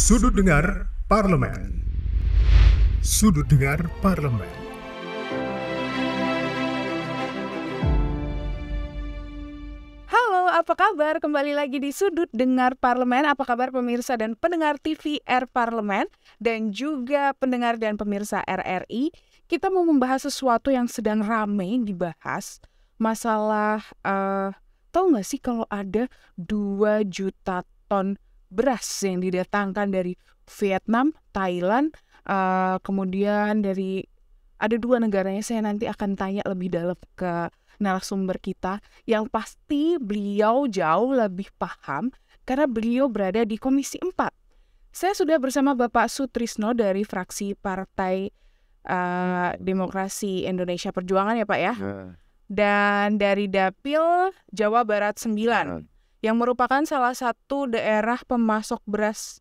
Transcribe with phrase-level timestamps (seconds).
[0.00, 1.84] Sudut Dengar Parlemen.
[3.04, 4.48] Sudut Dengar Parlemen.
[10.08, 11.20] Halo, apa kabar?
[11.20, 13.28] Kembali lagi di Sudut Dengar Parlemen.
[13.28, 16.08] Apa kabar pemirsa dan pendengar TV R Parlemen
[16.40, 19.12] dan juga pendengar dan pemirsa RRI?
[19.52, 22.56] Kita mau membahas sesuatu yang sedang ramai dibahas.
[22.96, 24.56] Masalah uh,
[24.96, 26.08] tahu nggak sih kalau ada
[26.40, 28.16] 2 juta ton
[28.50, 30.18] beras yang didatangkan dari
[30.58, 31.94] Vietnam, Thailand,
[32.26, 34.02] uh, kemudian dari
[34.60, 37.48] ada dua negaranya saya nanti akan tanya lebih dalam ke
[37.80, 42.12] narasumber kita yang pasti beliau jauh lebih paham
[42.44, 44.12] karena beliau berada di Komisi 4.
[44.90, 48.28] Saya sudah bersama Bapak Sutrisno dari fraksi Partai
[48.84, 51.74] uh, Demokrasi Indonesia Perjuangan ya Pak ya.
[52.50, 59.40] Dan dari Dapil Jawa Barat 9 yang merupakan salah satu daerah pemasok beras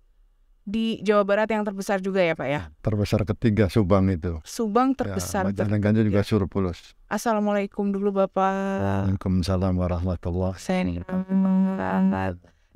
[0.64, 2.62] di Jawa Barat yang terbesar juga ya Pak ya.
[2.80, 4.38] Terbesar ketiga Subang itu.
[4.46, 5.50] Subang terbesar.
[5.50, 6.94] Ya, Majalengka juga surplus.
[7.10, 9.10] Assalamualaikum dulu Bapak.
[9.10, 11.02] Waalaikumsalam warahmatullahi Saya ini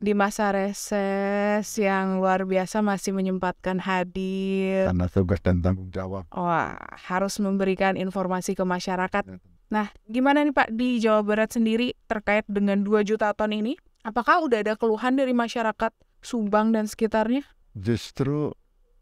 [0.03, 4.91] di masa reses yang luar biasa masih menyempatkan hadir.
[4.91, 6.27] Karena tugas dan tanggung jawab.
[6.35, 6.75] Wah,
[7.07, 9.23] harus memberikan informasi ke masyarakat.
[9.71, 13.79] Nah, gimana nih Pak di Jawa Barat sendiri terkait dengan 2 juta ton ini?
[14.03, 17.47] Apakah udah ada keluhan dari masyarakat Subang dan sekitarnya?
[17.71, 18.51] Justru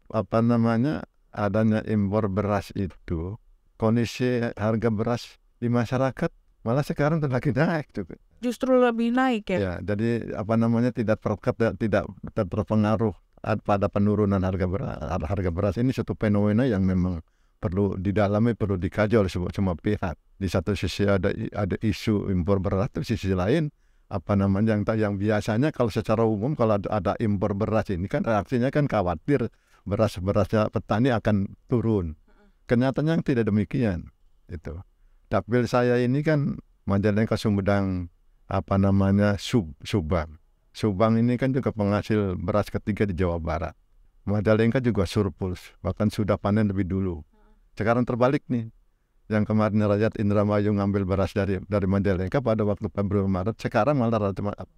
[0.06, 1.02] apa namanya
[1.34, 3.34] adanya impor beras itu
[3.82, 6.30] kondisi harga beras di masyarakat
[6.62, 8.14] malah sekarang lagi naik juga.
[8.38, 9.58] Justru lebih naik ya?
[9.58, 12.06] Ya, jadi apa namanya tidak terkat tidak
[12.38, 13.18] terpengaruh
[13.66, 15.02] pada penurunan harga beras.
[15.02, 17.26] Harga beras ini suatu fenomena yang memang
[17.58, 20.14] perlu didalami, perlu dikaji oleh semua, semua pihak.
[20.38, 23.66] Di satu sisi ada ada isu impor beras, di sisi lain
[24.12, 28.20] apa namanya yang yang biasanya kalau secara umum kalau ada, ada impor beras ini kan
[28.20, 29.48] reaksinya kan khawatir
[29.88, 32.20] beras berasnya petani akan turun.
[32.68, 34.12] Kenyataannya tidak demikian
[34.52, 34.76] itu.
[35.32, 38.12] Dapil saya ini kan Majalengka Sumedang
[38.52, 40.36] apa namanya Sub, Subang.
[40.76, 43.72] Subang ini kan juga penghasil beras ketiga di Jawa Barat.
[44.28, 47.26] Majalengka juga surplus, bahkan sudah panen lebih dulu.
[47.74, 48.70] Sekarang terbalik nih.
[49.30, 54.34] Yang kemarin rakyat Indramayu ngambil beras dari dari Majalengka pada waktu Februari Maret, sekarang malah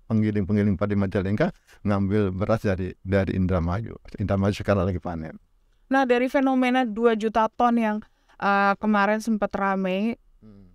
[0.07, 1.51] penggiling-penggiling padi Majalengka
[1.83, 3.97] ngambil beras dari dari Indramayu.
[4.21, 5.41] Indramayu sekarang lagi panen.
[5.89, 7.97] Nah, dari fenomena 2 juta ton yang
[8.41, 10.17] uh, kemarin sempat ramai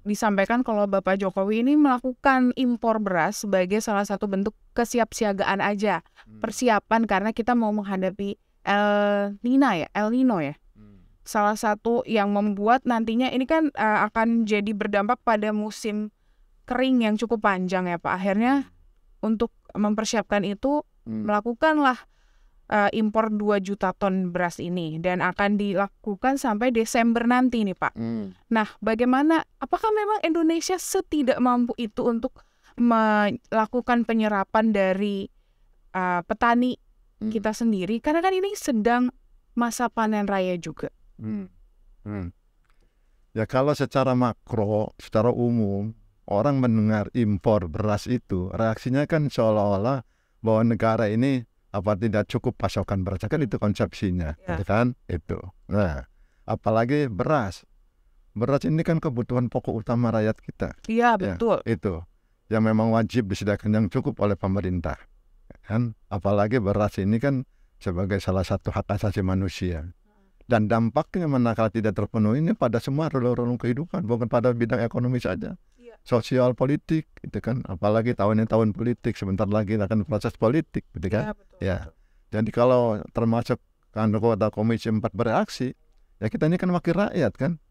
[0.07, 6.01] disampaikan kalau Bapak Jokowi ini melakukan impor beras sebagai salah satu bentuk kesiapsiagaan aja,
[6.40, 10.56] persiapan karena kita mau menghadapi El Nino ya, El Nino ya.
[11.29, 16.09] Salah satu yang membuat nantinya ini kan uh, akan jadi berdampak pada musim
[16.66, 18.17] kering yang cukup panjang ya Pak.
[18.17, 18.73] Akhirnya
[19.22, 21.29] untuk mempersiapkan itu hmm.
[21.29, 22.09] melakukanlah
[22.73, 27.94] uh, impor 2 juta ton beras ini dan akan dilakukan sampai Desember nanti nih Pak.
[27.94, 28.34] Hmm.
[28.50, 32.41] Nah, bagaimana apakah memang Indonesia setidak mampu itu untuk
[32.73, 35.29] melakukan penyerapan dari
[35.94, 36.73] uh, petani
[37.22, 37.29] hmm.
[37.29, 39.13] kita sendiri karena kan ini sedang
[39.53, 40.89] masa panen raya juga.
[41.19, 41.52] Hmm.
[42.07, 42.31] Hmm.
[43.35, 45.94] Ya kalau secara makro, secara umum
[46.25, 50.07] orang mendengar impor beras itu reaksinya kan seolah-olah
[50.41, 53.22] bahwa negara ini apa tidak cukup pasokan beras.
[53.28, 54.57] Kan itu konsepsinya ya.
[54.57, 54.97] Gitu kan?
[55.06, 55.38] Itu.
[55.69, 56.09] Nah
[56.50, 57.68] apalagi beras.
[58.34, 60.69] Beras ini kan kebutuhan pokok utama rakyat kita.
[60.88, 61.59] Iya ya, betul.
[61.68, 62.01] itu.
[62.50, 64.97] Yang memang wajib disediakan yang cukup oleh pemerintah
[65.69, 65.94] kan?
[66.09, 67.46] Apalagi beras ini kan
[67.78, 69.94] sebagai salah satu hak asasi manusia
[70.49, 75.53] dan dampaknya manakala tidak terpenuhi ini pada semua relung-relung kehidupan bukan pada bidang ekonomi saja.
[75.77, 75.93] Ya.
[76.01, 77.61] sosial politik itu kan.
[77.69, 81.23] Apalagi tahun ini tahun politik sebentar lagi akan proses politik gitu kan.
[81.29, 81.77] Ya, betul, ya.
[81.85, 81.93] Betul.
[82.33, 82.83] jadi kalau
[83.13, 83.61] termasuk
[83.93, 85.73] anggota komisi 4 bereaksi
[86.21, 87.61] ya kita ini kan wakil rakyat kan.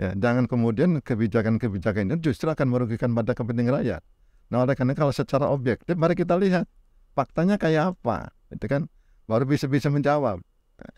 [0.00, 4.00] Ya jangan kemudian kebijakan-kebijakan ini justru akan merugikan pada kepentingan rakyat.
[4.48, 6.64] Nah oleh karena kalau secara objektif mari kita lihat
[7.12, 8.88] faktanya kayak apa itu kan.
[9.24, 10.44] Baru bisa bisa menjawab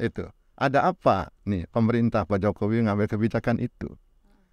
[0.03, 3.93] itu ada apa nih pemerintah Pak Jokowi ngambil kebijakan itu?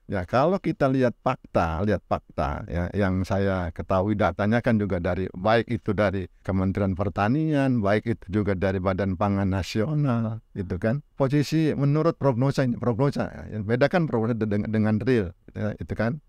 [0.04, 5.32] Ya kalau kita lihat fakta, lihat fakta ya yang saya ketahui datanya kan juga dari
[5.32, 11.08] baik itu dari Kementerian Pertanian, baik itu juga dari Badan Pangan Nasional, itu kan.
[11.16, 16.20] Posisi menurut prognosa ini prognosa ya, beda kan prognosa dengan, dengan real, ya, itu kan.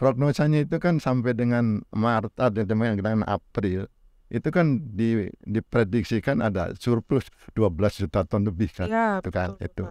[0.00, 3.84] Prognosanya itu kan sampai dengan Maret atau dengan April
[4.30, 7.26] itu kan di, diprediksikan ada surplus
[7.58, 9.84] 12 juta ton lebih kan ya, itu kan betul, itu.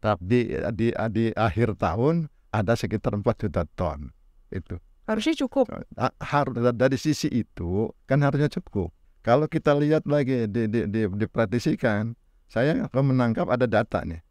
[0.00, 0.40] Tapi di,
[0.72, 4.16] di di akhir tahun ada sekitar 4 juta ton
[4.48, 4.80] itu.
[5.04, 5.70] Harusnya cukup.
[6.18, 8.90] Harus dari sisi itu kan harusnya cukup.
[9.20, 14.22] Kalau kita lihat lagi di, di, di, dipredisikan, saya menangkap ada data nih.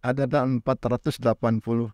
[0.00, 1.92] Ada data 489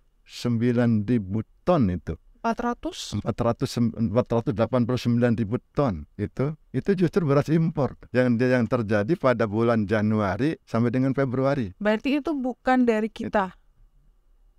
[1.09, 2.15] ribu ton itu.
[2.41, 9.85] 400 400 489 ribu ton itu itu justru beras impor yang yang terjadi pada bulan
[9.85, 11.77] Januari sampai dengan Februari.
[11.77, 13.53] berarti itu bukan dari kita.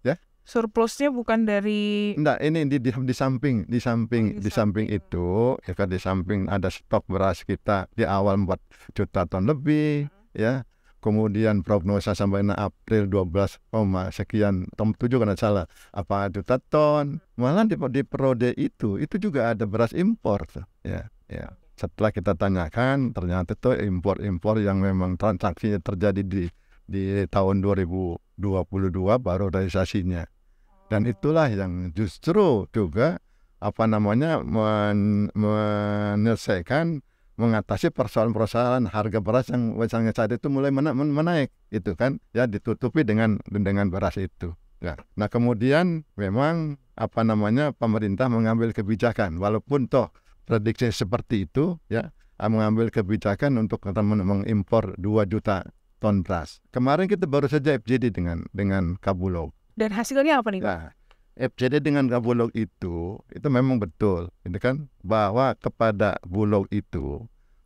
[0.02, 0.18] Ya.
[0.42, 4.86] Surplusnya bukan dari Enggak, ini di, di, di samping di samping Oh, di di samping
[4.90, 4.98] samping.
[5.02, 5.30] itu
[5.66, 8.58] ya kan di samping ada stok beras kita di awal 4
[8.98, 10.66] juta ton lebih ya.
[11.02, 16.62] Kemudian prognosa sampai na- April 12, koma sekian tom 7 kalau nggak salah apa juta
[16.62, 17.18] ton.
[17.42, 20.46] Malah di, di periode itu itu juga ada beras impor.
[20.86, 21.58] Ya, ya.
[21.74, 26.46] Setelah kita tanyakan ternyata itu impor-impor yang memang transaksinya terjadi di
[26.86, 28.38] di tahun 2022
[29.18, 30.22] baru realisasinya.
[30.86, 33.18] Dan itulah yang justru juga
[33.58, 37.02] apa namanya men, menyelesaikan
[37.40, 42.46] mengatasi persoalan-persoalan harga beras yang misalnya saat itu mulai mena- men- menaik itu kan ya
[42.46, 44.54] ditutupi dengan dengan beras itu.
[44.82, 44.98] Ya.
[45.16, 50.10] Nah kemudian memang apa namanya pemerintah mengambil kebijakan walaupun toh
[50.46, 52.10] prediksi seperti itu ya
[52.42, 55.62] mengambil kebijakan untuk mengimpor 2 juta
[56.02, 56.58] ton beras.
[56.74, 59.54] Kemarin kita baru saja FGD dengan dengan Kabulog.
[59.78, 60.68] dan hasilnya apa nih Pak?
[60.68, 60.84] Nah,
[61.36, 64.92] FCD dengan Bulog itu itu memang betul, itu kan?
[65.02, 67.26] Bahwa kepada Bulog itu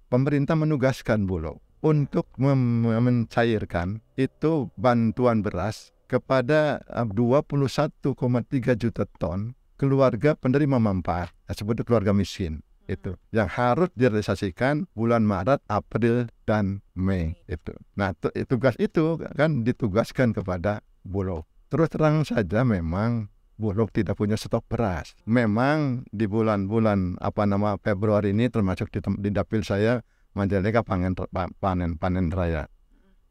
[0.10, 8.06] pemerintah menugaskan Bulog untuk mencairkan itu bantuan beras kepada eh, 21,3
[8.78, 13.18] juta ton keluarga penerima manfaat, nah, sebut keluarga miskin itu.
[13.34, 17.38] Yang harus direalisasikan bulan Maret, April dan Mei.
[17.50, 17.74] itu.
[17.98, 21.46] Nah, tu- tugas itu kan ditugaskan kepada Bulog.
[21.70, 25.16] Terus terang saja memang Bulog tidak punya stok beras.
[25.24, 30.04] Memang di bulan-bulan apa nama Februari ini termasuk di, di dapil saya
[30.36, 32.68] Majalengka panen pa- panen panen raya.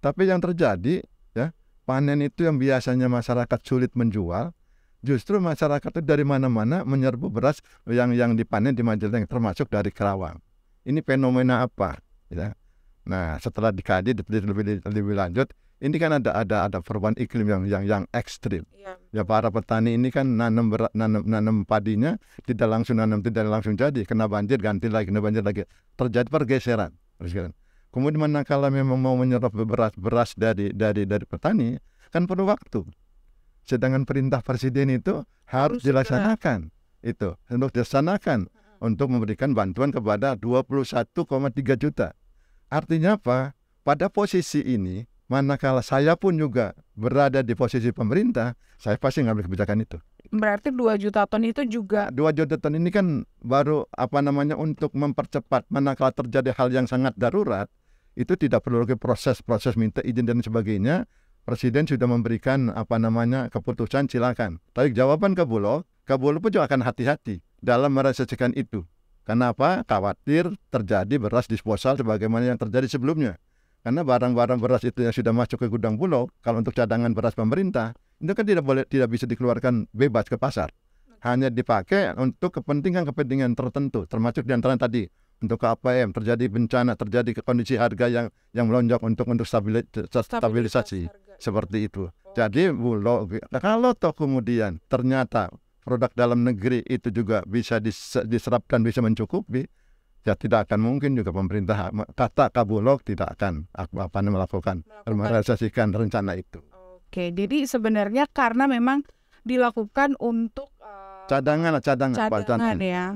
[0.00, 1.04] Tapi yang terjadi
[1.36, 1.52] ya
[1.84, 4.56] panen itu yang biasanya masyarakat sulit menjual,
[5.04, 10.40] justru masyarakat itu dari mana-mana menyerbu beras yang yang dipanen di Majalengka termasuk dari Kerawang.
[10.88, 12.00] Ini fenomena apa?
[12.32, 12.56] Ya.
[13.04, 15.52] Nah setelah dikaji lebih, lebih, lebih lanjut,
[15.84, 18.64] ini kan ada ada ada perubahan iklim yang yang yang ekstrim.
[18.72, 18.96] Iya.
[19.12, 22.16] Ya para petani ini kan nanam berat, nanam, nanam padinya
[22.48, 25.68] tidak langsung nanam tidak langsung jadi kena banjir ganti lagi kena banjir lagi
[26.00, 26.96] terjadi pergeseran.
[27.20, 27.52] pergeseran.
[27.92, 31.76] Kemudian manakala memang mau menyerap beras beras dari dari dari petani
[32.08, 32.88] kan perlu waktu.
[33.68, 36.00] Sedangkan perintah presiden itu harus, Harus segera.
[36.00, 36.58] dilaksanakan
[37.04, 38.48] itu untuk dilaksanakan
[38.80, 42.16] untuk memberikan bantuan kepada 21,3 juta.
[42.72, 43.52] Artinya apa?
[43.84, 49.84] Pada posisi ini manakala saya pun juga berada di posisi pemerintah, saya pasti ngambil kebijakan
[49.84, 49.98] itu.
[50.34, 54.90] Berarti 2 juta ton itu juga Dua juta ton ini kan baru apa namanya untuk
[54.96, 57.70] mempercepat manakala terjadi hal yang sangat darurat,
[58.18, 61.06] itu tidak perlu lagi proses-proses minta izin dan sebagainya.
[61.44, 64.64] Presiden sudah memberikan apa namanya keputusan silakan.
[64.72, 68.88] Tapi jawaban ke Bulog, ke Bulog pun juga akan hati-hati dalam merealisasikan itu.
[69.28, 69.84] Kenapa?
[69.84, 73.36] Khawatir terjadi beras disposal sebagaimana yang terjadi sebelumnya.
[73.84, 77.92] Karena barang-barang beras itu yang sudah masuk ke gudang Bulog, kalau untuk cadangan beras pemerintah,
[78.16, 80.72] itu kan tidak boleh tidak bisa dikeluarkan bebas ke pasar.
[81.20, 85.04] Hanya dipakai untuk kepentingan-kepentingan tertentu, termasuk di antara tadi
[85.44, 91.04] untuk KPM terjadi bencana, terjadi kondisi harga yang yang melonjak untuk untuk stabili- stabilisasi
[91.36, 92.08] seperti itu.
[92.32, 95.52] Jadi Bulog kalau toh kemudian ternyata
[95.84, 99.68] produk dalam negeri itu juga bisa dis- diserap dan bisa mencukupi,
[100.24, 105.92] ya tidak akan mungkin juga pemerintah kata Kabulog tidak akan apa apa namanya, melakukan merealisasikan
[105.92, 106.64] rencana itu.
[107.04, 109.04] Oke, jadi sebenarnya karena memang
[109.44, 113.06] dilakukan untuk eh, Cadangan cadangan, cadangan ya.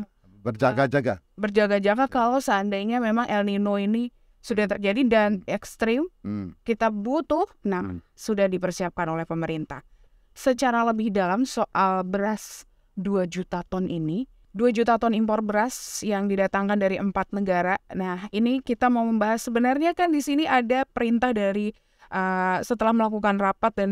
[0.40, 1.20] berjaga-jaga.
[1.34, 6.54] Berjaga-jaga kalau seandainya memang El Nino ini sudah terjadi dan ekstrim, Hmm.
[6.62, 8.00] kita butuh, nah Hmm.
[8.14, 9.82] sudah dipersiapkan oleh pemerintah.
[10.32, 12.62] Secara lebih dalam soal beras
[12.94, 17.76] 2 juta ton ini, 2 juta ton impor beras yang didatangkan dari empat negara.
[17.92, 21.70] Nah, ini kita mau membahas sebenarnya kan di sini ada perintah dari
[22.12, 23.90] uh, setelah melakukan rapat dan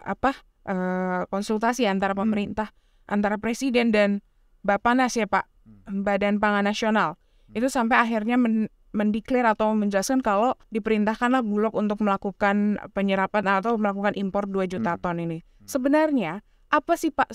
[0.00, 0.36] apa
[0.68, 2.70] uh, konsultasi antara pemerintah,
[3.08, 4.20] antara presiden dan
[4.64, 5.48] Bapanas ya Pak,
[5.88, 7.16] Badan Pangan Nasional.
[7.52, 14.14] Itu sampai akhirnya men mendeklar atau menjelaskan kalau diperintahkanlah Bulog untuk melakukan penyerapan atau melakukan
[14.14, 15.02] impor 2 juta Hmm.
[15.02, 15.42] ton ini.
[15.66, 17.34] Sebenarnya apa sih Pak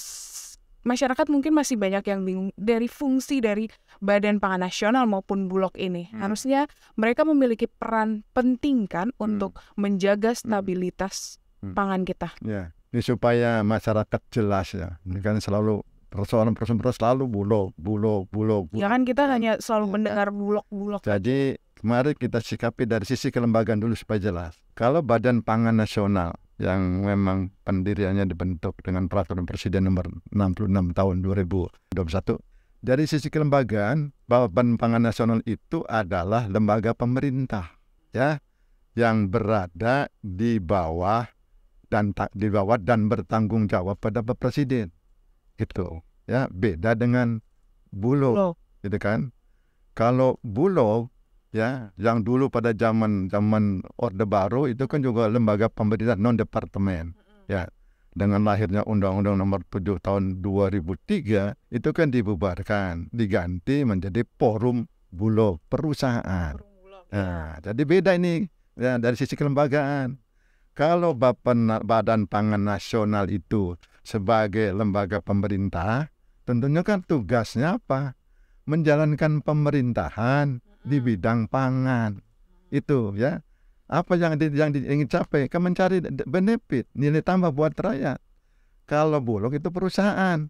[0.84, 3.68] masyarakat mungkin masih banyak yang bingung dari fungsi dari
[4.00, 6.08] Badan Pangan Nasional maupun Bulog ini.
[6.12, 6.24] Hmm.
[6.24, 11.76] Harusnya mereka memiliki peran penting kan untuk menjaga stabilitas Hmm.
[11.76, 12.32] pangan kita.
[12.40, 14.96] Ya, ini supaya masyarakat jelas ya.
[15.04, 18.80] Ini kan selalu persoalan-persoalan selalu bulog, bulog, bulog, bulog.
[18.80, 19.92] Ya kan kita hanya selalu Ya.
[19.92, 21.04] mendengar Bulog-Bulog.
[21.04, 24.56] Jadi mari kita sikapi dari sisi kelembagaan dulu supaya jelas.
[24.74, 31.96] Kalau Badan Pangan Nasional yang memang pendiriannya dibentuk dengan peraturan Presiden nomor 66 tahun 2021
[32.80, 37.76] dari sisi kelembagaan Badan Pangan Nasional itu adalah lembaga pemerintah
[38.16, 38.40] ya
[38.96, 41.28] yang berada di bawah
[41.90, 44.92] dan di bawah dan bertanggung jawab pada Bapak Presiden
[45.60, 46.00] itu
[46.30, 46.48] ya.
[46.48, 47.44] Beda dengan
[47.92, 48.56] Bulog Bulog.
[48.86, 49.36] gitu kan.
[49.98, 51.12] Kalau Bulog
[51.50, 57.18] ya yang dulu pada zaman zaman Orde Baru itu kan juga lembaga pemerintah non departemen
[57.50, 57.66] ya
[58.14, 66.54] dengan lahirnya Undang-Undang Nomor 7 Tahun 2003 itu kan dibubarkan diganti menjadi Forum Bulog perusahaan.
[67.10, 68.46] Nah jadi beda ini
[68.78, 70.22] ya dari sisi kelembagaan.
[70.78, 76.08] Kalau Bapen, Badan Pangan Nasional itu sebagai lembaga pemerintah
[76.48, 78.16] tentunya kan tugasnya apa?
[78.64, 82.20] Menjalankan pemerintahan di bidang pangan.
[82.70, 83.42] Itu ya.
[83.90, 85.50] Apa yang di, yang di, ingin capai?
[85.50, 88.22] Kan mencari benefit nilai tambah buat rakyat.
[88.86, 90.50] Kalau bulog itu perusahaan.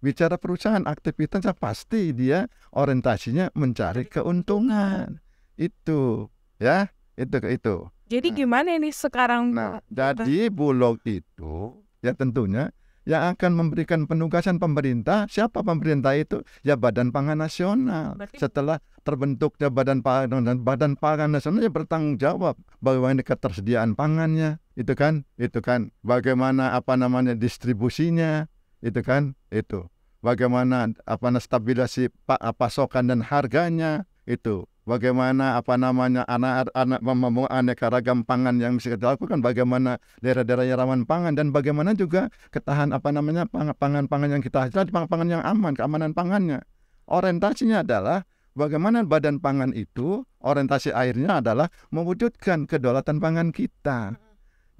[0.00, 5.20] Bicara perusahaan aktivitasnya pasti dia orientasinya mencari keuntungan.
[5.60, 6.88] itu ya.
[7.20, 7.76] Itu itu.
[8.08, 8.36] Jadi Nah.
[8.42, 9.52] gimana ini sekarang?
[9.52, 12.72] nah jadi bulog itu ya tentunya
[13.08, 15.24] yang akan memberikan penugasan pemerintah.
[15.30, 16.44] Siapa pemerintah itu?
[16.60, 18.16] Ya Badan Pangan Nasional.
[18.16, 22.60] Berarti- setelah terbentuknya Badan Pangan dan Badan Pangan Nasional ya bertanggung jawab.
[22.84, 24.60] Bagaimana ketersediaan pangannya?
[24.76, 25.92] Itu kan itu kan.
[26.04, 28.48] Bagaimana apa namanya distribusinya?
[28.80, 29.88] Itu kan itu.
[30.20, 34.04] Bagaimana apa namanya stabilisasi pa- pasokan dan harganya?
[34.28, 39.38] Itu bagaimana apa namanya anak anak membangun aneka ragam pangan yang bisa kita lakukan.
[39.38, 41.38] Bagaimana daerah-daerah yang rawan pangan.
[41.38, 46.10] Dan bagaimana juga ketahan apa namanya pang- pangan-pangan yang kita hasilkan pangan-pangan yang aman keamanan
[46.10, 46.66] pangannya.
[47.06, 48.26] Orientasinya adalah
[48.58, 54.18] bagaimana badan pangan itu orientasi akhirnya adalah mewujudkan kedaulatan pangan kita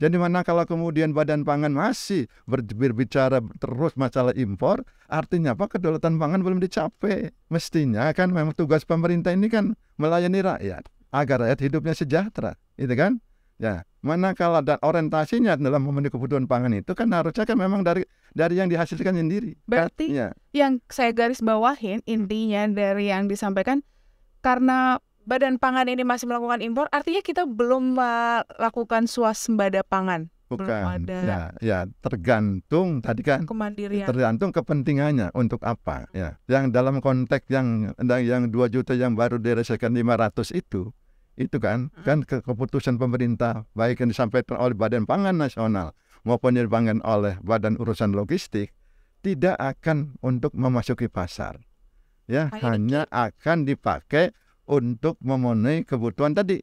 [0.00, 4.80] jadi mana kalau kemudian badan pangan masih ber- berbicara terus masalah impor,
[5.12, 5.68] artinya apa?
[5.68, 7.36] Kedaulatan pangan belum dicapai.
[7.52, 13.20] Mestinya kan memang tugas pemerintah ini kan melayani rakyat agar rakyat hidupnya sejahtera, itu kan?
[13.60, 18.08] Ya, mana kalau dan orientasinya dalam memenuhi kebutuhan pangan itu kan harusnya kan memang dari
[18.32, 19.52] dari yang dihasilkan sendiri.
[19.68, 23.84] Berarti ya, yang saya garis bawahin intinya dari yang disampaikan
[24.40, 24.96] karena
[25.28, 30.84] Badan Pangan ini masih melakukan impor, artinya kita belum melakukan swasembada pangan, belum bukan.
[31.06, 34.06] ada Ya, ya tergantung tadi kan kemandirian.
[34.10, 39.94] tergantung kepentingannya untuk apa ya yang dalam konteks yang yang 2 juta yang baru direalisasikan
[39.94, 40.90] 500 itu
[41.38, 45.94] itu kan kan ke, keputusan pemerintah baik yang disampaikan oleh Badan Pangan Nasional
[46.26, 48.74] maupun yang dipanggil oleh Badan Urusan Logistik
[49.22, 51.62] tidak akan untuk memasuki pasar
[52.26, 54.34] ya Hanya hanya akan dipakai
[54.70, 56.62] untuk memenuhi kebutuhan tadi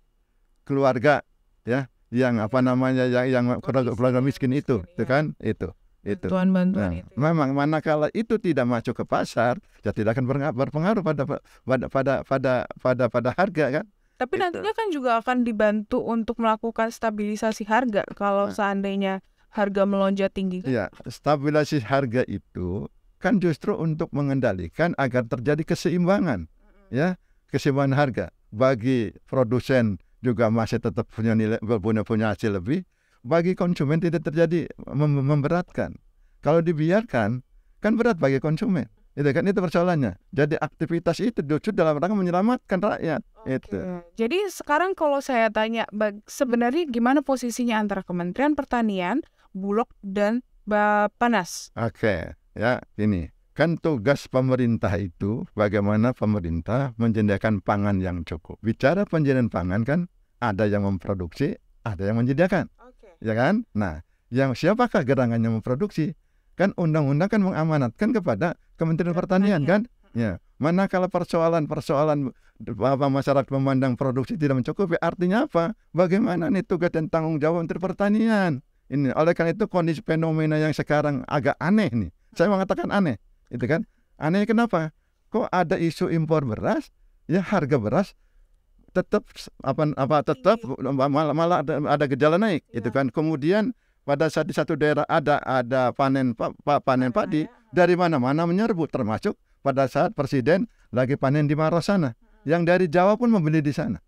[0.63, 1.19] keluarga
[1.63, 5.67] ya yang apa namanya yang yang keluarga, keluarga miskin itu itu kan itu
[6.07, 7.11] itu Bantuan-bantuan Nah, itu.
[7.11, 7.19] ya.
[7.19, 11.23] memang manakala itu tidak masuk ke pasar, ya tidak akan berpenga- berpengaruh pada
[11.67, 13.85] pada pada pada pada pada harga kan?
[14.15, 14.43] Tapi Gitu.
[14.47, 18.55] nantinya kan juga akan dibantu untuk melakukan stabilisasi harga kalau Nah.
[18.55, 19.19] seandainya
[19.51, 20.63] harga melonjak tinggi.
[20.63, 22.87] Iya, stabilisasi harga itu
[23.19, 26.47] kan justru untuk mengendalikan agar terjadi keseimbangan,
[26.87, 27.19] ya
[27.51, 32.83] keseimbangan harga bagi produsen juga masih tetap punya nilai punya punya hasil lebih,
[33.21, 35.95] bagi konsumen tidak terjadi mem- memberatkan.
[36.41, 37.43] Kalau dibiarkan
[37.83, 38.87] kan berat bagi konsumen.
[39.17, 40.13] Itu kan itu persoalannya.
[40.29, 43.21] Jadi aktivitas itu justru dalam rangka menyelamatkan rakyat.
[43.49, 43.81] Itu.
[43.81, 44.13] Oke.
[44.13, 45.89] Jadi sekarang kalau saya tanya
[46.29, 49.25] sebenarnya gimana posisinya antara Kementerian Pertanian,
[49.57, 51.73] Bulog dan Bapanas?
[51.73, 58.61] Oke, ya ini kan tugas pemerintah itu bagaimana pemerintah menyediakan pangan yang cukup.
[58.61, 59.99] Bicara penyediaan pangan kan
[60.37, 63.17] ada yang memproduksi, ada yang menyediakan, Oke.
[63.17, 63.65] ya kan?
[63.73, 66.13] Nah, yang siapakah gerangan yang memproduksi?
[66.53, 69.89] Kan undang-undang kan mengamanatkan kepada Kementerian Pertanian kan?
[70.13, 72.29] Ya, mana kalau persoalan-persoalan
[72.61, 75.73] apa masyarakat memandang produksi tidak mencukupi, artinya apa?
[75.97, 78.61] Bagaimana nih tugas dan tanggung jawab Menteri Pertanian?
[78.85, 82.09] Ini oleh karena itu kondisi fenomena yang sekarang agak aneh nih.
[82.37, 83.17] Saya mengatakan aneh,
[83.53, 83.83] itu kan?
[84.17, 84.91] Aneh kenapa?
[85.29, 86.89] Kok ada isu impor beras?
[87.27, 88.15] Ya harga beras
[88.97, 89.29] tetap
[89.61, 93.13] apa apa tetap malah, malah ada, ada gejala naik, itu kan?
[93.13, 98.49] Kemudian pada saat di satu daerah ada ada panen pa, pa- panen padi dari mana-mana
[98.49, 102.17] menyerbu termasuk pada saat presiden lagi panen di Maros sana.
[102.47, 103.99] Yang dari Jawa pun membeli di sana.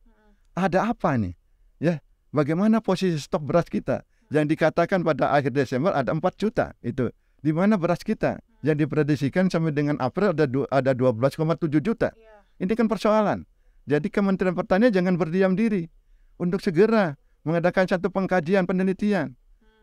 [0.56, 1.36] Ada apa nih?
[1.78, 2.00] Ya,
[2.32, 4.08] bagaimana posisi stok beras kita?
[4.32, 7.12] Yang dikatakan pada akhir Desember ada 4 juta itu.
[7.40, 8.44] Di mana beras kita?
[8.60, 10.44] Yang diprediksikan sampai dengan April ada
[10.76, 12.12] ada 12,7 juta.
[12.60, 13.48] Ini kan persoalan.
[13.88, 15.88] Jadi Kementerian Pertanian jangan berdiam diri
[16.36, 17.16] untuk segera
[17.48, 19.34] mengadakan satu pengkajian penelitian.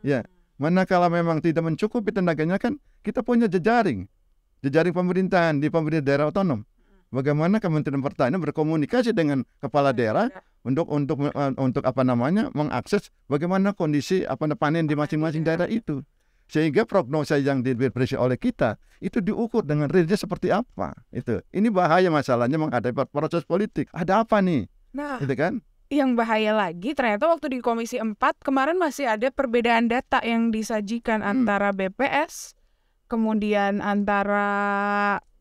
[0.04, 0.28] Ya,
[0.60, 4.04] manakala memang tidak mencukupi tenaganya kan kita punya jejaring,
[4.60, 6.68] jejaring pemerintahan di pemerintah daerah otonom.
[7.08, 10.28] Bagaimana Kementerian Pertanian berkomunikasi dengan kepala daerah
[10.66, 16.02] untuk untuk eh, untuk apa namanya mengakses bagaimana kondisi apa panen di masing-masing daerah itu
[16.47, 22.09] sehingga prognosa yang diberi oleh kita itu diukur dengan realnya seperti apa itu ini bahaya
[22.09, 27.47] masalahnya menghadapi proses politik ada apa nih Nah, gitu kan yang bahaya lagi ternyata waktu
[27.53, 31.47] di Komisi 4 kemarin masih ada perbedaan data yang disajikan Hmm.
[31.47, 32.59] antara BPS,
[33.07, 34.43] kemudian antara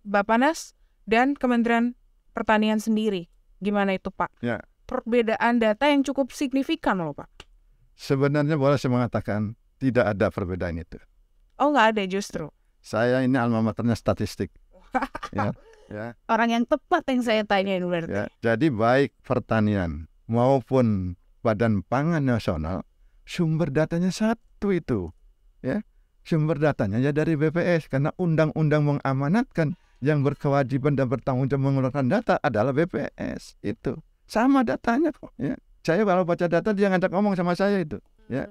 [0.06, 0.78] Bapanas
[1.10, 1.98] dan Kementerian
[2.36, 3.26] Pertanian sendiri.
[3.58, 4.30] Gimana itu, Pak?
[4.46, 4.62] Ya.
[4.86, 7.48] Perbedaan data yang cukup signifikan loh, Pak.
[7.96, 10.98] sebenarnya boleh saya mengatakan tidak ada perbedaan itu
[11.56, 12.50] Oh, nggak ada justru.
[12.82, 14.50] saya ini alma maternya statistik
[15.36, 15.54] ya
[15.88, 18.10] ya Orang yang tepat yang saya tanyain berarti.
[18.10, 21.14] Ya, jadi baik pertanian maupun
[21.46, 22.82] Badan Pangan Nasional
[23.22, 25.14] sumber datanya satu itu.
[25.62, 25.86] Ya.
[26.26, 32.42] Sumber datanya ya dari BPS karena undang-undang mengamanatkan yang berkewajiban dan bertanggung jawab mengeluarkan data
[32.42, 33.94] adalah BPS itu.
[34.26, 35.54] Sama datanya kok, ya.
[35.86, 38.50] Saya kalau baca data dia ngajak ngomong sama saya itu, ya.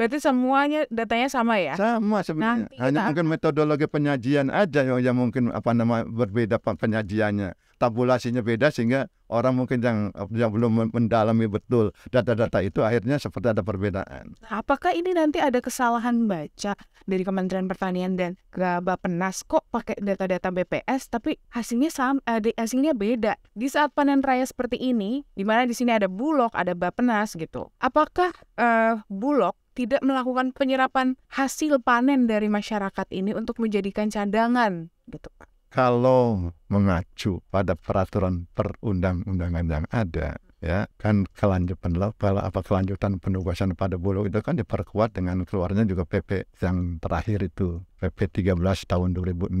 [0.00, 1.76] Eh, Berarti semuanya datanya sama ya?
[1.76, 2.72] Sama sebenarnya.
[2.72, 7.52] Nanti Hanya kita mungkin metodologi penyajian aja yang, yang mungkin apa nama berbeda pe- penyajiannya.
[7.76, 13.60] Tabulasinya beda sehingga orang mungkin yang yang belum mendalami betul data-data itu akhirnya seperti ada
[13.60, 14.36] perbedaan.
[14.48, 20.52] Apakah ini nanti ada kesalahan baca dari Kementerian Pertanian dan ke Bappenas kok pakai data-data
[20.52, 23.36] BPS tapi hasilnya sama ada hasilnya beda.
[23.52, 27.72] Di saat panen raya seperti ini di mana di sini ada Bulog, ada Bappenas gitu.
[27.80, 28.28] Apakah
[28.60, 35.48] eh, Bulog tidak melakukan penyerapan hasil panen dari masyarakat ini untuk menjadikan cadangan gitu Pak?
[35.72, 44.28] Kalau mengacu pada peraturan perundang-undangan yang ada, ya kan kelanjutan apa kelanjutan penugasan pada Bulog
[44.28, 49.56] itu kan diperkuat dengan keluarnya juga PP yang terakhir itu PP 13 tahun 2016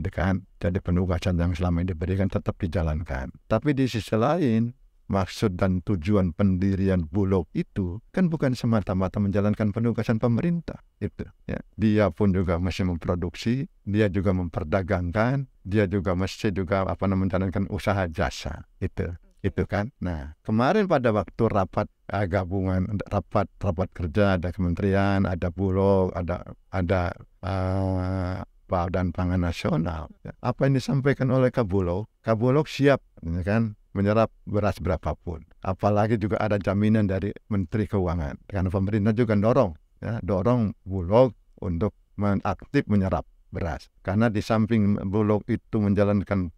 [0.00, 4.72] gitu kan jadi penugasan yang selama ini diberikan tetap dijalankan tapi di sisi lain
[5.08, 11.58] maksud dan tujuan pendirian Bulog itu kan bukan semata-mata menjalankan penugasan pemerintah itu ya.
[11.74, 17.72] Dia pun juga mesti memproduksi dia juga memperdagangkan dia juga mesti juga apa namanya menjalankan
[17.72, 19.08] usaha jasa itu
[19.40, 19.90] itu kan.
[20.04, 26.44] Nah kemarin pada waktu rapat eh, gabungan rapat rapat kerja ada kementerian ada bulog ada
[26.68, 33.77] ada eh, badan pangan nasional Ya, apa yang disampaikan oleh kabulog kabulog siap ya kan
[33.96, 35.44] menyerap beras berapapun.
[35.64, 38.36] Apalagi juga ada jaminan dari menteri keuangan.
[38.48, 39.72] Karena pemerintah juga dorong
[40.02, 43.90] ya dorong bulog untuk mengaktif menyerap beras.
[44.04, 46.52] Karena di samping bulog itu menjalankan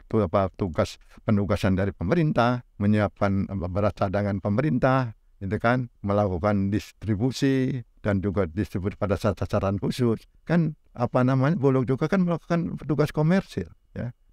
[0.57, 8.97] tugas penugasan dari pemerintah menyiapkan beras cadangan pemerintah itu kan melakukan distribusi dan juga distribusi
[8.97, 10.21] pada sasaran khusus.
[10.45, 13.71] Kan apa namanya bulog juga kan melakukan tugas komersil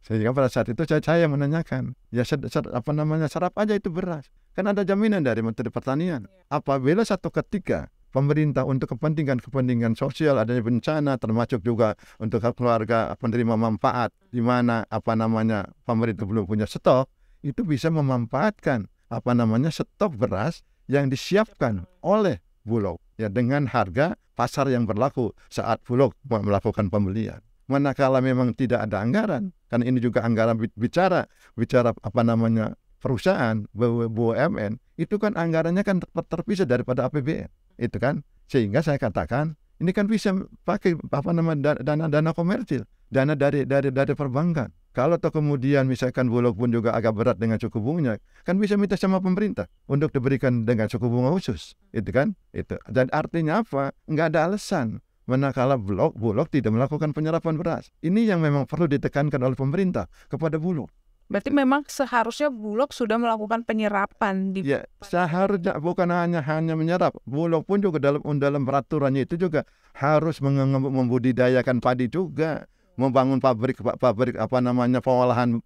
[0.08, 3.92] sehingga pada saat itu saya, saya menanyakan ya sed- sed- apa namanya serap aja itu
[3.92, 4.32] beras.
[4.56, 6.32] Kan ada jaminan dari Menteri Pertanian.
[6.48, 14.16] Apabila satu ketika pemerintah untuk kepentingan-kepentingan sosial adanya bencana termasuk juga untuk keluarga penerima manfaat
[14.32, 17.12] di mana apa namanya pemerintah belum punya stok
[17.44, 24.72] itu bisa memanfaatkan apa namanya stok beras yang disiapkan oleh Bulog ya dengan harga pasar
[24.72, 30.56] yang berlaku saat Bulog melakukan pembelian manakala memang tidak ada anggaran kan ini juga anggaran
[30.56, 37.48] bi- bicara bicara apa namanya perusahaan BUMN itu kan anggarannya kan ter- terpisah daripada APBN
[37.78, 38.26] itu kan?
[38.50, 40.34] Sehingga saya katakan ini kan bisa
[40.66, 44.74] pakai apa nama da- dana dana komersil dana dari dari dari perbankan.
[44.98, 48.98] Kalau toh kemudian misalkan Bulog pun juga agak berat dengan suku bunganya kan bisa minta
[48.98, 52.34] sama pemerintah untuk diberikan dengan suku bunga khusus itu kan?
[52.50, 52.82] Itu.
[52.90, 53.94] Dan artinya apa?
[54.10, 57.92] Nggak ada alasan manakala Bulog Bulog tidak melakukan penyerapan beras.
[58.02, 60.90] Ini yang memang perlu ditekankan oleh pemerintah kepada Bulog.
[61.28, 67.68] Berarti memang seharusnya Bulog sudah melakukan penyerapan di Ya, seharusnya bukan hanya hanya menyerap, Bulog
[67.68, 72.64] pun juga dalam dalam peraturannya itu juga harus membudidayakan padi juga,
[72.96, 75.60] membangun pabrik pabrik apa namanya pengolahan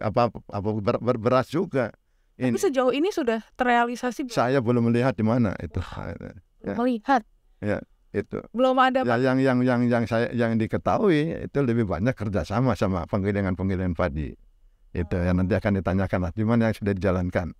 [0.00, 1.92] apa apa ber- ber- beras juga.
[2.34, 2.58] Tapi Ini.
[2.58, 5.78] sejauh ini sudah terrealisasi saya belum melihat di mana itu.
[6.64, 6.74] ya.
[6.74, 7.22] melihat
[8.14, 8.38] Itu.
[8.54, 13.10] belum ada Ya, yang yang yang yang saya yang diketahui itu lebih banyak kerjasama sama
[13.10, 14.30] penggilingan-penggilingan padi.
[14.94, 17.50] Itu yang nanti akan ditanyakan lah di mana yang sudah dijalankan.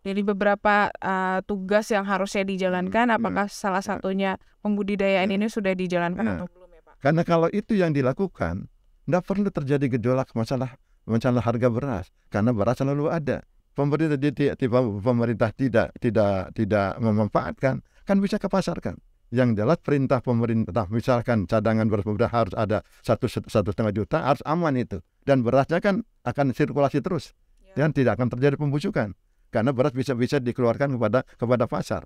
[0.00, 5.36] Jadi beberapa uh, tugas yang harusnya dijalankan, Hmm, apakah salah satunya pembudidayaan Hmm.
[5.36, 6.34] ini sudah dijalankan Hmm.
[6.40, 6.94] atau belum ya Pak?
[7.00, 8.68] Karena kalau itu yang dilakukan,
[9.04, 13.44] tidak perlu terjadi gejolak masalah masalah harga beras karena beras selalu ada.
[13.76, 14.32] Pemerintah di-
[15.04, 18.96] pemerintah tidak tidak tidak memanfaatkan kan bisa ke pasar kan.
[19.32, 24.44] Yang jelas perintah pemerintah misalkan cadangan beras pemerintah harus ada satu satu setengah juta harus
[24.44, 25.00] aman itu.
[25.24, 27.32] Dan berasnya kan akan sirkulasi terus.
[27.74, 29.16] Dan tidak akan terjadi pembusukan.
[29.50, 32.02] Karena beras bisa bisa dikeluarkan kepada kepada pasar.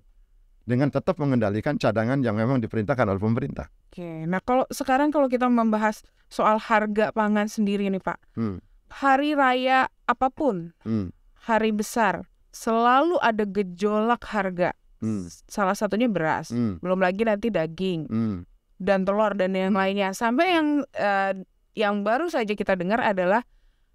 [0.68, 3.72] Dengan tetap mengendalikan cadangan yang memang diperintahkan oleh pemerintah.
[3.88, 8.60] Oke, nah kalau sekarang kalau kita membahas soal harga pangan sendiri nih Pak, Hmm,
[8.92, 11.08] hari raya apa pun, hmm,
[11.48, 14.76] hari besar, selalu ada gejolak harga.
[14.98, 18.36] Hmm, S- Salah satunya beras, hmm, belum lagi nanti daging hmm,
[18.78, 20.12] dan telur dan yang lainnya.
[20.12, 21.32] Sampai yang eh,
[21.74, 23.42] yang baru saja kita dengar adalah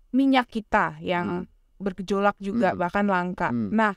[0.10, 2.80] minyak kita yang bergejolak juga Hmm.
[2.80, 3.50] bahkan langka.
[3.50, 3.74] Hmm.
[3.74, 3.92] Nah,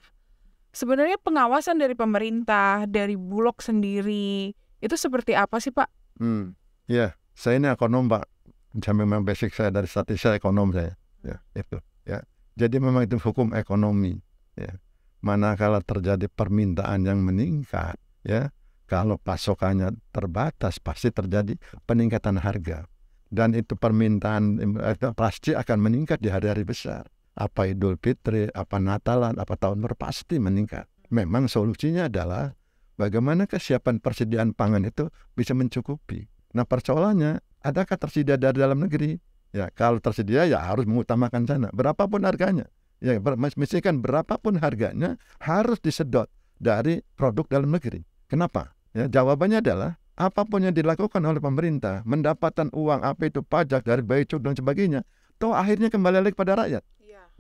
[0.73, 6.19] sebenarnya pengawasan dari pemerintah, dari Bulog sendiri itu seperti apa sih Pak?
[6.19, 6.53] hmm.
[6.87, 8.31] Ya, saya ini ekonom pak.
[8.79, 10.95] Saya memang basic saya dari statistik saya ekonom saya.
[11.27, 11.83] Ya, itu.
[12.07, 12.23] Ya,
[12.55, 14.23] jadi memang itu hukum ekonomi.
[14.55, 14.79] Ya,
[15.27, 18.55] manakala terjadi permintaan yang meningkat, ya,
[18.87, 21.59] kalau pasokannya terbatas pasti terjadi
[21.91, 22.87] peningkatan harga.
[23.27, 27.11] Dan itu permintaan itu pasti akan meningkat di hari-hari besar.
[27.35, 30.87] Apa Idul Fitri, apa Natalan, apa tahun baru pasti meningkat.
[31.11, 32.55] Memang solusinya adalah
[32.95, 36.31] bagaimana kesiapan persediaan pangan itu bisa mencukupi.
[36.55, 39.19] Nah persoalannya, adakah tersedia dari dalam negeri?
[39.51, 42.71] Ya kalau tersedia ya harus mengutamakan sana, berapapun harganya.
[42.99, 43.21] Ya
[43.55, 48.03] mestikan berapapun harganya harus disedot dari produk dalam negeri.
[48.27, 48.73] Kenapa?
[48.97, 54.01] Ya jawabannya adalah apa pun yang dilakukan oleh pemerintah, mendapatkan uang apa itu pajak dari
[54.01, 55.01] bayi cukai dan sebagainya,
[55.37, 56.81] toh akhirnya kembali lagi pada rakyat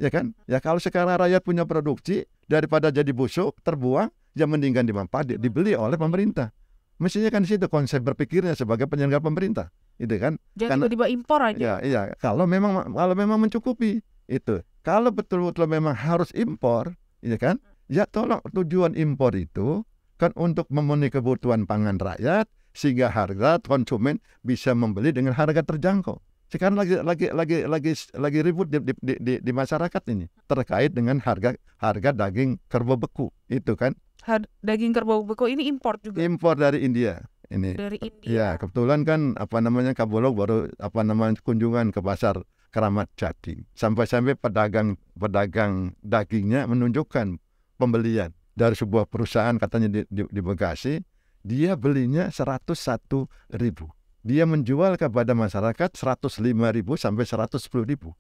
[0.00, 0.36] ya kan?
[0.44, 5.72] Ya kalau sekarang rakyat punya produksi daripada jadi busuk terbuang, ya mendingan dimanfaat di- dibeli
[5.72, 6.52] oleh pemerintah.
[6.96, 9.68] Mestinya kan di situ konsep berpikirnya sebagai penyelenggara pemerintah,
[10.00, 10.40] itu kan?
[10.56, 11.60] Jangan tiba-tiba impor aja.
[11.60, 12.00] Ya, iya.
[12.16, 14.64] Kalau memang kalau memang mencukupi itu.
[14.86, 17.58] Kalau betul-betul memang harus impor, ya kan?
[17.90, 19.82] Ya tolong tujuan impor itu
[20.14, 26.22] kan untuk memenuhi kebutuhan pangan rakyat sehingga harga konsumen bisa membeli dengan harga terjangkau.
[26.46, 31.18] Sekarang lagi lagi lagi lagi lagi ribut di, di, di, di- masyarakat ini terkait dengan
[31.18, 36.54] harga harga daging kerbau beku itu kan Har- Daging kerbau beku ini impor juga impor
[36.54, 37.74] dari India ini.
[37.74, 38.26] dari India.
[38.30, 43.62] Ya, kebetulan kan apa namanya Kabolog baru apa namanya kunjungan ke pasar Keramat Jati.
[43.72, 47.40] Sampai-sampai pedagang pedagang dagingnya menunjukkan
[47.80, 51.00] pembelian dari sebuah perusahaan katanya di, di, di Bekasi,
[51.44, 53.92] dia belinya 101 ribu.
[54.26, 58.10] Dia menjual kepada masyarakat 105 ribu sampai 110 ribu.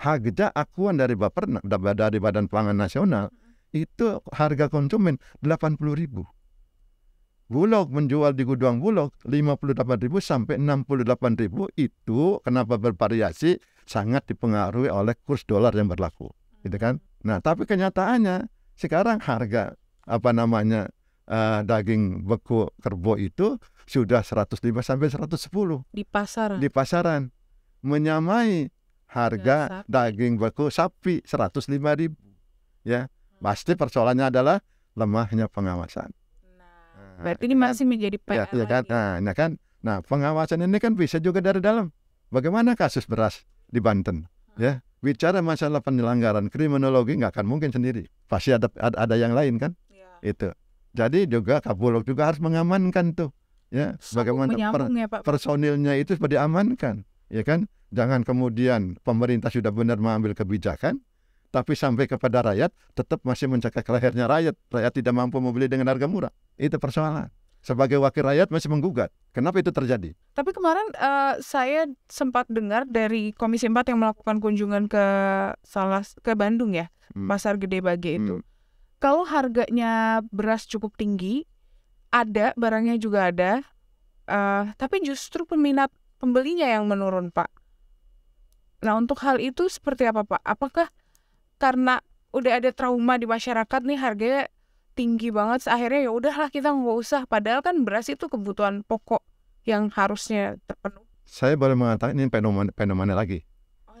[0.00, 3.28] Harga akuan dari Bapernak dari Badan Pangan Nasional
[3.74, 6.24] itu harga konsumen 80 ribu.
[7.44, 15.44] Bulog menjual di gudang Bulog 58.000 sampai 68.000 itu kenapa bervariasi sangat dipengaruhi oleh kurs
[15.44, 16.32] dolar yang berlaku,
[16.64, 17.04] gitu kan?
[17.20, 18.48] Nah, tapi kenyataannya
[18.80, 19.76] sekarang harga
[20.08, 20.88] apa namanya
[21.28, 26.56] eh, daging beku kerbau itu sudah 105 sampai 110 di pasar.
[26.56, 27.28] di pasaran
[27.84, 28.72] menyamai
[29.12, 29.88] harga sapi.
[29.92, 32.08] daging beku sapi 105.000
[32.88, 33.12] ya.
[33.44, 34.56] Pasti persoalannya adalah
[34.96, 36.08] lemahnya pengawasan.
[37.24, 38.82] Berarti ini masih menjadi Ya, PR ya kan?
[38.84, 38.88] lagi.
[38.92, 41.88] Nah, nah kan, nah pengawasan ini kan bisa juga dari dalam.
[42.28, 44.28] Bagaimana kasus beras di Banten?
[44.54, 48.06] Ya, bicara masalah penyelenggaraan kriminologi nggak akan mungkin sendiri.
[48.28, 49.72] Pasti ada ada, ada yang lain kan?
[49.90, 50.20] Ya.
[50.20, 50.52] Itu.
[50.94, 53.34] Jadi juga Kapolok juga harus mengamankan tuh.
[53.74, 55.26] Ya, bagaimana per- ya Pak.
[55.26, 57.66] personilnya itu supaya diamankan, ya kan?
[57.90, 61.02] Jangan kemudian pemerintah sudah benar mengambil kebijakan,
[61.54, 64.58] tapi sampai kepada rakyat tetap masih mencekak lehernya rakyat.
[64.74, 66.34] Rakyat tidak mampu membeli dengan harga murah.
[66.58, 67.30] Itu persoalan.
[67.62, 69.14] Sebagai wakil rakyat masih menggugat.
[69.30, 70.12] Kenapa itu terjadi?
[70.34, 75.04] Tapi kemarin eh, saya sempat dengar dari Komisi 4 yang melakukan kunjungan ke
[75.62, 77.30] salah ke Bandung ya, Hmm.
[77.30, 78.42] Pasar Gede Bage itu.
[78.42, 78.46] Hmm.
[78.98, 81.46] Kalau harganya beras cukup tinggi,
[82.10, 83.62] ada barangnya juga ada,
[84.26, 87.52] eh, tapi justru peminat pembelinya yang menurun, Pak.
[88.84, 90.42] Nah, untuk hal itu seperti apa, Pak?
[90.44, 90.88] Apakah
[91.64, 92.04] karena
[92.36, 94.42] udah ada trauma di masyarakat nih harganya
[94.92, 97.24] tinggi banget, akhirnya ya udahlah kita nggak usah.
[97.24, 99.24] Padahal kan beras itu kebutuhan pokok
[99.64, 101.08] yang harusnya terpenuhi.
[101.24, 103.48] Saya boleh mengatakan ini fenomena, fenomena lagi.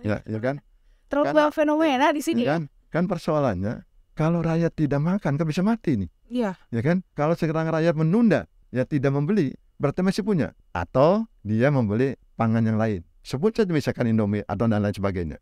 [0.04, 0.60] Ya, ya kan?
[1.08, 2.44] Terlalu banyak fenomena di sini.
[2.44, 2.68] Ya kan?
[2.92, 6.10] Kan persoalannya kalau rakyat tidak makan kan bisa mati nih.
[6.28, 6.52] Iya.
[6.68, 7.00] ya kan?
[7.16, 10.52] Kalau sekarang rakyat menunda, ya tidak membeli, berarti masih punya.
[10.76, 13.00] Atau dia membeli pangan yang lain.
[13.24, 15.40] Sebut saja misalkan Indomie atau dan lain sebagainya.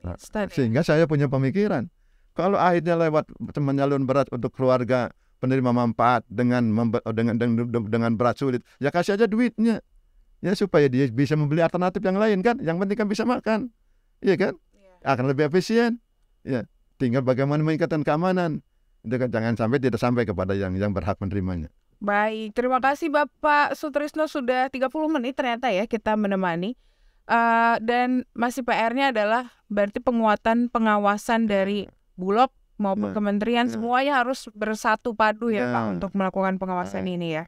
[0.00, 0.16] Nah.
[0.48, 1.88] Sehingga saya punya pemikiran,
[2.32, 3.28] kalau akhirnya lewat
[3.60, 5.12] menyalurkan beras untuk keluarga
[5.44, 9.84] penerima manfaat dengan membe- dengan dengan, dengan berat sulit, ya kasih aja duitnya.
[10.40, 12.56] Ya supaya dia bisa membeli alternatif yang lain kan.
[12.64, 13.68] Yang penting kan bisa makan.
[14.24, 14.54] Iya kan?
[15.04, 16.00] akan lebih efisien.
[16.44, 16.64] Ya,
[16.96, 18.64] tinggal bagaimana meningkatkan keamanan.
[19.00, 21.72] Itu kan jangan sampai tidak sampai kepada yang yang berhak menerimanya.
[22.00, 26.76] Baik, terima kasih Bapak Sutrisno sudah 30 menit ternyata ya kita menemani.
[27.30, 31.86] Uh, dan masih PR-nya adalah berarti penguatan pengawasan dari
[32.18, 33.78] Bulog maupun Nah, kementerian ya.
[33.78, 35.90] semuanya harus bersatu padu ya Pak Ya.
[35.94, 37.14] untuk melakukan pengawasan Nah.
[37.14, 37.44] ini ya.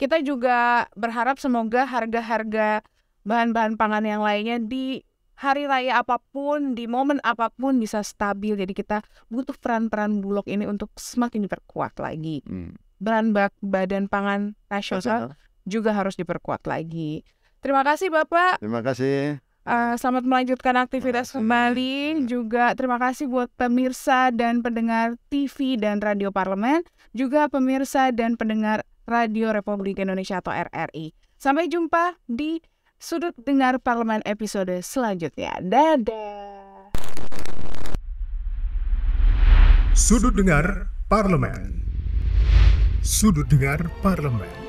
[0.00, 2.80] Kita juga berharap semoga harga-harga
[3.22, 8.56] bahan-bahan pangan yang lainnya di hari raya apa pun, di momen apa pun bisa stabil.
[8.56, 12.40] Jadi kita butuh peran-peran Bulog ini untuk semakin diperkuat lagi.
[12.48, 12.80] Hmm.
[12.96, 15.34] Bahan bak Badan Pangan Nasional
[15.66, 17.26] juga harus diperkuat lagi.
[17.62, 18.58] Terima kasih Bapak.
[18.58, 19.38] Terima kasih.
[19.62, 22.26] Uh, selamat melanjutkan aktivitas kembali.
[22.26, 26.82] Juga terima kasih buat pemirsa dan pendengar TV dan Radio Parlemen,
[27.14, 31.14] juga pemirsa dan pendengar Radio Republik Indonesia atau RRI.
[31.38, 32.58] Sampai jumpa di
[32.98, 35.54] Sudut Dengar Parlemen episode selanjutnya.
[35.62, 36.90] Dadah.
[39.94, 41.86] Sudut Dengar Parlemen.
[43.06, 44.61] Sudut Dengar Parlemen.